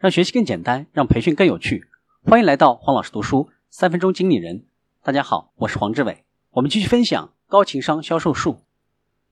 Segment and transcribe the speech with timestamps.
[0.00, 1.86] 让学习更简单，让培训更有趣。
[2.24, 4.64] 欢迎来到黄老师读书三分钟经理人。
[5.02, 6.24] 大家好，我是黄志伟。
[6.52, 8.62] 我们继续分享高情商销售术，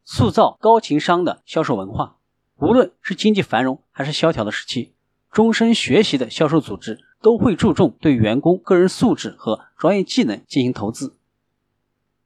[0.04, 2.18] 塑造高情商的销售文化。
[2.56, 4.92] 无论是经济繁荣还是萧条的时期，
[5.32, 11.16] 终身学习的销售组织都会注重对员工个人素质和专业技能进行投资。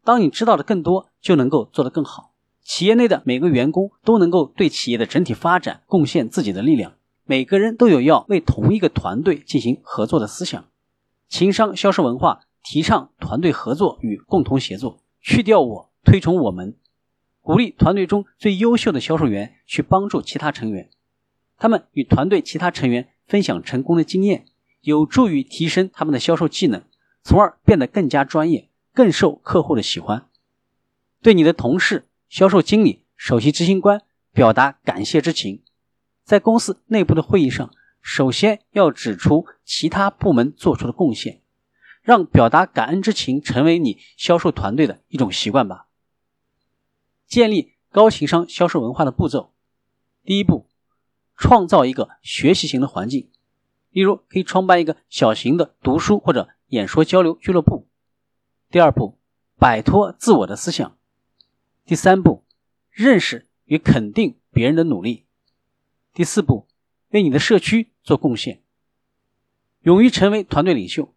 [0.02, 2.32] 当你知道的更多，就能够做得更好。
[2.64, 6.94] 企业内的每个员工都能够对企业的整体发展贡献自己的力量。
[7.32, 10.66] 每个人都有要为同一个团队进行合作的思想，
[11.30, 16.76] 情商销售文化提倡团队合作与共同协作，去掉我，推崇我们，
[17.40, 20.90] 鼓励团队中最优秀的销售员去帮助其他成员，
[21.56, 24.44] 他们与团队其他成员分享成功的经验，
[24.82, 26.82] 有助于提升他们的销售技能，
[27.22, 30.26] 从而变得更加专业，更受客户的喜欢。
[31.22, 34.02] 对你的同事、销售经理、首席执行官
[34.34, 35.62] 表达感谢之情。
[36.24, 41.42] 在公司内部的会议上，首先要指出其他部门做出的贡献，
[42.02, 45.86] 让表达感恩之情成为你销售团队的一种习惯吧。
[47.26, 49.52] 建立高情商销售文化的步骤：
[50.24, 50.68] 第一步，
[51.36, 53.30] 创造一个学习型的环境，
[53.90, 57.88] 例如可以创办一个小型的读书或者演说交流俱乐部。
[58.70, 59.18] 第二步，
[59.58, 60.96] 摆脱自我的思想。
[61.84, 62.44] 第三步，
[62.90, 65.26] 认识与肯定别人的努力。
[66.14, 66.68] 第四步，
[67.12, 68.62] 为你的社区做贡献，
[69.80, 71.14] 勇于成为团队领袖，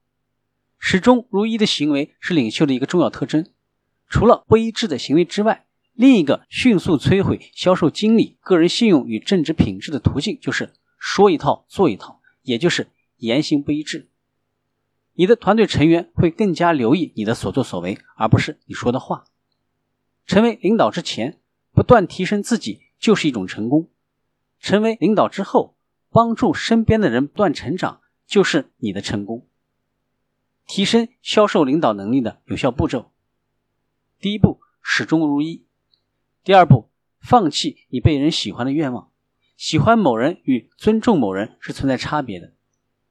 [0.80, 3.46] 始终如一的行为是领袖的一个重要特征。
[4.08, 14.10] 除了不一致的行为之外，另一个迅速摧毁销售经理个人信用与政治品质的途径，就是说一套做一套，也就是言行不一致。
[15.16, 19.26] 你的团队成员会更加留意你的所作所为，而不是你说的话。
[20.26, 21.42] 成为领导之前，
[21.74, 23.90] 不断提升自己就是一种成功。
[24.66, 25.78] 成为领导之后，
[26.10, 29.46] 帮助身边的人不断成长，就是你的成功。
[30.66, 33.12] 提升销售领导能力的有效步骤：
[34.20, 35.68] 第一步，始终如一；
[36.44, 36.90] 第二步，
[37.20, 39.12] 放弃你被人喜欢的愿望。
[39.56, 42.54] 喜欢某人与尊重某人是存在差别的。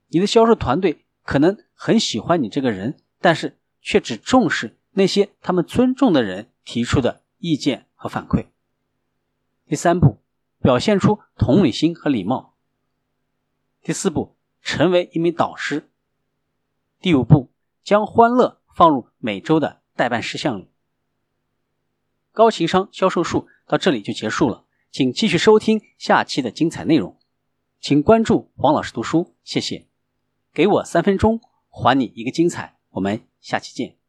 [0.09, 8.47] 你的销售团队可能很喜欢你这个人，但是却只重视那些他们尊重的人提出的意见和反馈。
[9.69, 10.24] 第三步。
[10.65, 12.55] 表现出同理心和礼貌。
[13.83, 15.91] 第四步，成为一名导师。
[17.03, 17.53] 第五步，
[17.83, 20.71] 将欢乐放入每周的代办事项里。
[22.33, 27.21] 高情商销售术到这里就结束了，请继续收听下期的精彩内容。
[27.79, 29.87] 请关注黄老师读书，谢谢。
[30.55, 32.79] 给我三分钟，还你一个精彩。
[32.93, 34.04] 我们下期见。